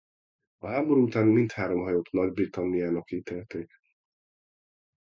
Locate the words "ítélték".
3.11-3.71